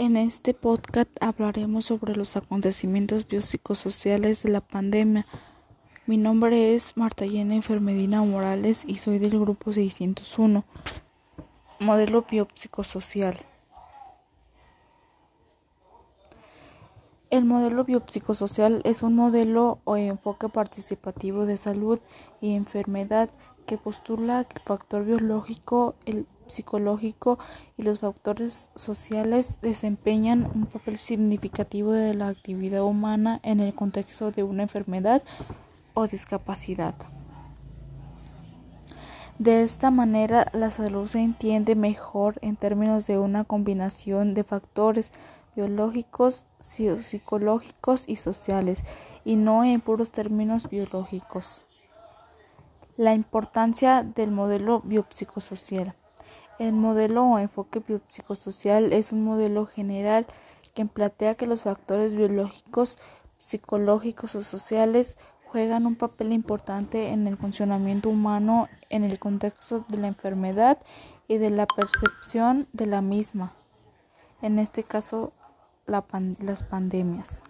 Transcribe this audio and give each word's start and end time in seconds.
En 0.00 0.16
este 0.16 0.54
podcast 0.54 1.10
hablaremos 1.20 1.84
sobre 1.84 2.16
los 2.16 2.34
acontecimientos 2.34 3.28
biopsicosociales 3.28 4.42
de 4.42 4.48
la 4.48 4.62
pandemia. 4.62 5.26
Mi 6.06 6.16
nombre 6.16 6.74
es 6.74 6.96
Marta 6.96 7.28
Jennifer 7.28 7.82
Medina 7.82 8.22
Morales 8.22 8.84
y 8.86 8.94
soy 8.94 9.18
del 9.18 9.38
grupo 9.38 9.74
601, 9.74 10.64
modelo 11.80 12.22
biopsicosocial. 12.22 13.36
El 17.28 17.44
modelo 17.44 17.84
biopsicosocial 17.84 18.80
es 18.86 19.02
un 19.02 19.14
modelo 19.14 19.80
o 19.84 19.98
enfoque 19.98 20.48
participativo 20.48 21.44
de 21.44 21.58
salud 21.58 22.00
y 22.40 22.54
enfermedad 22.54 23.28
que 23.66 23.76
postula 23.76 24.44
que 24.44 24.60
el 24.60 24.64
factor 24.64 25.04
biológico, 25.04 25.94
el 26.06 26.26
psicológico 26.50 27.38
y 27.76 27.82
los 27.82 28.00
factores 28.00 28.70
sociales 28.74 29.60
desempeñan 29.62 30.50
un 30.54 30.66
papel 30.66 30.98
significativo 30.98 31.92
de 31.92 32.14
la 32.14 32.28
actividad 32.28 32.82
humana 32.82 33.40
en 33.42 33.60
el 33.60 33.74
contexto 33.74 34.30
de 34.30 34.42
una 34.42 34.64
enfermedad 34.64 35.22
o 35.94 36.06
discapacidad. 36.06 36.94
De 39.40 39.62
esta 39.62 39.90
manera, 39.90 40.50
la 40.52 40.68
salud 40.68 41.08
se 41.08 41.20
entiende 41.20 41.74
mejor 41.74 42.38
en 42.42 42.56
términos 42.56 43.06
de 43.06 43.18
una 43.18 43.44
combinación 43.44 44.34
de 44.34 44.44
factores 44.44 45.12
biológicos, 45.56 46.44
psicológicos 46.58 48.04
y 48.06 48.16
sociales, 48.16 48.84
y 49.24 49.36
no 49.36 49.64
en 49.64 49.80
puros 49.80 50.12
términos 50.12 50.68
biológicos. 50.68 51.66
La 52.98 53.14
importancia 53.14 54.02
del 54.02 54.30
modelo 54.30 54.82
biopsicosocial. 54.82 55.94
El 56.60 56.74
modelo 56.74 57.24
o 57.24 57.38
enfoque 57.38 57.78
biopsicosocial 57.78 58.92
es 58.92 59.12
un 59.12 59.24
modelo 59.24 59.64
general 59.64 60.26
que 60.74 60.84
plantea 60.84 61.34
que 61.34 61.46
los 61.46 61.62
factores 61.62 62.14
biológicos, 62.14 62.98
psicológicos 63.38 64.34
o 64.34 64.42
sociales 64.42 65.16
juegan 65.46 65.86
un 65.86 65.96
papel 65.96 66.34
importante 66.34 67.12
en 67.12 67.26
el 67.26 67.38
funcionamiento 67.38 68.10
humano 68.10 68.68
en 68.90 69.04
el 69.04 69.18
contexto 69.18 69.86
de 69.88 69.96
la 69.96 70.08
enfermedad 70.08 70.76
y 71.28 71.38
de 71.38 71.48
la 71.48 71.64
percepción 71.64 72.68
de 72.74 72.84
la 72.84 73.00
misma, 73.00 73.54
en 74.42 74.58
este 74.58 74.84
caso 74.84 75.32
las 75.86 76.62
pandemias. 76.64 77.42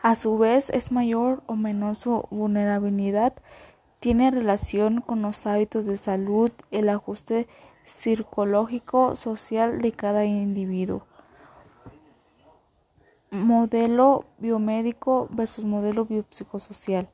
A 0.00 0.14
su 0.14 0.38
vez, 0.38 0.70
es 0.70 0.92
mayor 0.92 1.42
o 1.48 1.56
menor 1.56 1.96
su 1.96 2.24
vulnerabilidad 2.30 3.34
tiene 4.00 4.30
relación 4.30 5.02
con 5.02 5.20
los 5.20 5.46
hábitos 5.46 5.84
de 5.84 5.98
salud, 5.98 6.50
el 6.70 6.88
ajuste 6.88 7.46
psicológico 7.84 9.14
social 9.14 9.82
de 9.82 9.92
cada 9.92 10.24
individuo. 10.24 11.06
Modelo 13.30 14.24
biomédico 14.38 15.28
versus 15.30 15.66
modelo 15.66 16.06
biopsicosocial. 16.06 17.10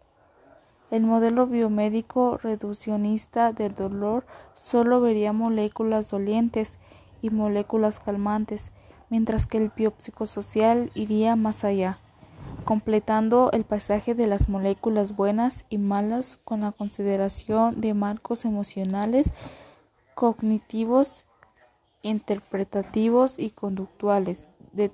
El 0.93 1.03
modelo 1.03 1.49
biomédico 1.49 2.39
reduccionista 2.39 3.53
del 3.53 3.75
dolor 3.75 4.25
solo 4.55 5.01
vería 5.01 5.33
moléculas 5.33 6.09
dolientes 6.09 6.79
y 7.21 7.31
moléculas 7.31 7.99
calmantes, 7.99 8.71
mientras 9.11 9.45
que 9.45 9.59
el 9.59 9.73
biopsicosocial 9.75 10.93
iría 10.95 11.35
más 11.35 11.65
allá 11.65 11.99
completando 12.67 13.53
el 13.53 13.65
pasaje 13.65 14.17
de 14.17 14.27
las 14.27 14.49
moléculas 14.49 15.15
buenas 15.15 15.67
y 15.71 15.79
malas 15.79 16.41
con 16.43 16.63
la 16.63 16.73
consideración 16.73 17.81
de 17.81 17.95
marcos 17.95 18.45
emocionales, 18.45 19.33
cognitivos, 20.17 21.27
interpretativos 22.03 23.39
y 23.39 23.51
conductuales, 23.51 24.49
de 24.73 24.91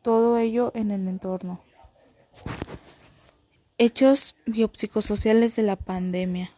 todo 0.00 0.38
ello 0.38 0.70
en 0.76 0.92
el 0.92 1.08
entorno. 1.08 1.60
Hechos 3.78 4.36
biopsicosociales 4.46 5.56
de 5.56 5.64
la 5.64 5.74
pandemia. 5.74 6.52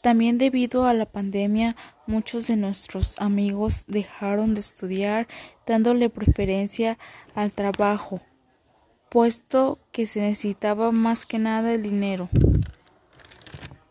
También 0.00 0.36
debido 0.36 0.86
a 0.86 0.94
la 0.94 1.06
pandemia, 1.06 1.76
muchos 2.08 2.48
de 2.48 2.56
nuestros 2.56 3.20
amigos 3.20 3.84
dejaron 3.86 4.54
de 4.54 4.60
estudiar 4.60 5.28
dándole 5.64 6.10
preferencia 6.10 6.98
al 7.36 7.52
trabajo, 7.52 8.20
puesto 9.10 9.78
que 9.90 10.06
se 10.06 10.20
necesitaba 10.20 10.92
más 10.92 11.26
que 11.26 11.38
nada 11.38 11.74
el 11.74 11.82
dinero. 11.82 12.30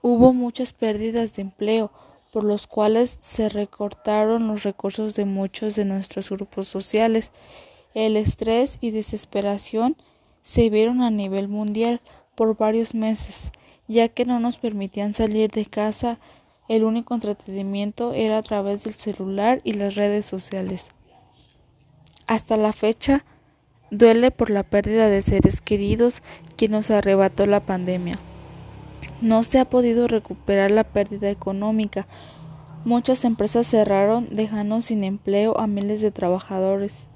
Hubo 0.01 0.33
muchas 0.33 0.73
pérdidas 0.73 1.35
de 1.35 1.43
empleo, 1.43 1.91
por 2.31 2.45
los 2.45 2.67
cuales 2.67 3.17
se 3.19 3.49
recortaron 3.49 4.47
los 4.47 4.63
recursos 4.63 5.15
de 5.15 5.25
muchos 5.25 5.75
de 5.75 5.83
nuestros 5.83 6.29
grupos 6.29 6.67
sociales. 6.67 7.31
El 7.93 8.15
estrés 8.15 8.77
y 8.81 8.91
desesperación 8.91 9.97
se 10.41 10.69
vieron 10.69 11.01
a 11.01 11.11
nivel 11.11 11.49
mundial 11.49 11.99
por 12.35 12.55
varios 12.55 12.95
meses, 12.95 13.51
ya 13.87 14.07
que 14.07 14.23
no 14.23 14.39
nos 14.39 14.57
permitían 14.57 15.13
salir 15.13 15.51
de 15.51 15.65
casa, 15.65 16.17
el 16.69 16.85
único 16.85 17.13
entretenimiento 17.13 18.13
era 18.13 18.37
a 18.37 18.43
través 18.43 18.85
del 18.85 18.93
celular 18.93 19.59
y 19.65 19.73
las 19.73 19.95
redes 19.95 20.25
sociales. 20.25 20.91
Hasta 22.27 22.55
la 22.55 22.71
fecha, 22.71 23.25
Duele 23.91 24.29
por 24.29 24.51
la 24.51 24.61
pérdida 24.61 25.07
de 25.09 25.23
seres 25.23 25.61
queridos 25.61 26.21
que 26.57 26.69
nos 26.69 26.91
arrebató 26.91 27.47
la 27.47 27.59
pandemia. 27.59 28.15
No 29.21 29.41
se 29.41 29.57
ha 29.57 29.65
podido 29.65 30.07
recuperar 30.07 30.69
la 30.69 30.83
pérdida 30.83 31.29
económica. 31.31 32.07
Muchas 32.85 33.25
empresas 33.25 33.65
cerraron 33.65 34.27
dejando 34.29 34.81
sin 34.81 35.03
empleo 35.03 35.59
a 35.59 35.65
miles 35.65 36.01
de 36.01 36.11
trabajadores. 36.11 37.07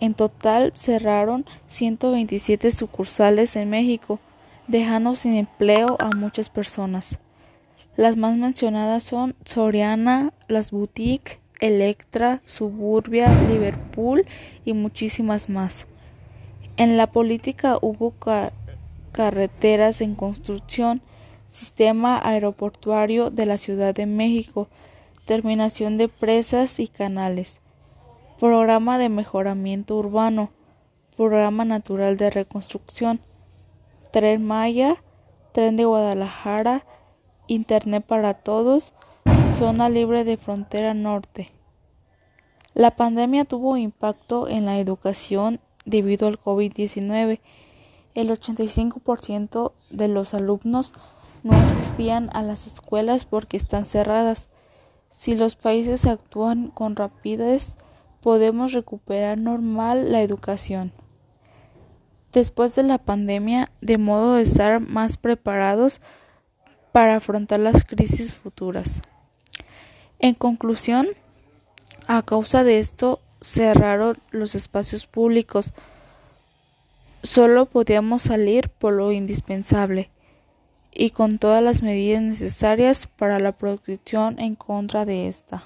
En 0.00 0.14
total 0.14 0.72
cerraron 0.74 1.44
127 1.68 2.70
sucursales 2.70 3.54
en 3.56 3.68
México, 3.68 4.18
dejando 4.68 5.14
sin 5.14 5.34
empleo 5.34 5.98
a 6.00 6.16
muchas 6.16 6.48
personas. 6.48 7.18
Las 7.96 8.16
más 8.16 8.36
mencionadas 8.36 9.02
son 9.02 9.36
Soriana, 9.44 10.32
las 10.48 10.70
boutiques, 10.70 11.38
Electra, 11.60 12.40
Suburbia, 12.46 13.28
Liverpool 13.50 14.24
y 14.64 14.72
muchísimas 14.72 15.50
más. 15.50 15.86
En 16.76 16.96
la 16.96 17.06
política 17.06 17.78
hubo 17.80 18.14
carreteras 19.12 20.00
en 20.00 20.14
construcción, 20.14 21.02
sistema 21.46 22.20
aeroportuario 22.22 23.30
de 23.30 23.46
la 23.46 23.58
Ciudad 23.58 23.94
de 23.94 24.06
México, 24.06 24.68
terminación 25.26 25.98
de 25.98 26.08
presas 26.08 26.80
y 26.80 26.88
canales, 26.88 27.60
programa 28.38 28.98
de 28.98 29.08
mejoramiento 29.08 29.96
urbano, 29.96 30.50
programa 31.16 31.64
natural 31.64 32.16
de 32.16 32.30
reconstrucción, 32.30 33.20
tren 34.10 34.46
Maya, 34.46 34.96
tren 35.52 35.76
de 35.76 35.84
Guadalajara, 35.84 36.84
Internet 37.46 38.04
para 38.06 38.34
todos, 38.34 38.94
zona 39.56 39.88
libre 39.88 40.24
de 40.24 40.36
frontera 40.36 40.94
norte. 40.94 41.50
La 42.72 42.92
pandemia 42.92 43.44
tuvo 43.44 43.76
impacto 43.76 44.48
en 44.48 44.64
la 44.66 44.78
educación 44.78 45.60
debido 45.84 46.26
al 46.26 46.40
COVID-19. 46.40 47.40
El 48.14 48.30
85% 48.30 49.72
de 49.90 50.08
los 50.08 50.34
alumnos 50.34 50.92
no 51.42 51.52
asistían 51.52 52.30
a 52.32 52.42
las 52.42 52.66
escuelas 52.66 53.24
porque 53.24 53.56
están 53.56 53.84
cerradas. 53.84 54.48
Si 55.08 55.34
los 55.34 55.56
países 55.56 56.06
actúan 56.06 56.68
con 56.68 56.96
rapidez, 56.96 57.76
podemos 58.20 58.72
recuperar 58.72 59.38
normal 59.38 60.12
la 60.12 60.22
educación. 60.22 60.92
Después 62.32 62.76
de 62.76 62.84
la 62.84 62.98
pandemia, 62.98 63.72
de 63.80 63.98
modo 63.98 64.34
de 64.34 64.42
estar 64.42 64.80
más 64.80 65.16
preparados 65.16 66.00
para 66.92 67.16
afrontar 67.16 67.60
las 67.60 67.84
crisis 67.84 68.32
futuras. 68.34 69.02
En 70.18 70.34
conclusión, 70.34 71.08
a 72.06 72.22
causa 72.22 72.62
de 72.62 72.78
esto 72.78 73.20
cerraron 73.40 74.16
los 74.30 74.54
espacios 74.54 75.06
públicos. 75.06 75.72
Solo 77.22 77.66
podíamos 77.66 78.22
salir 78.22 78.68
por 78.68 78.94
lo 78.94 79.12
indispensable 79.12 80.10
y 80.92 81.10
con 81.10 81.38
todas 81.38 81.62
las 81.62 81.82
medidas 81.82 82.22
necesarias 82.22 83.06
para 83.06 83.38
la 83.38 83.52
protección 83.52 84.38
en 84.38 84.54
contra 84.54 85.04
de 85.04 85.28
esta. 85.28 85.64